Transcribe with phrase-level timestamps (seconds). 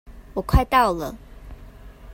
[0.33, 1.15] 我快到了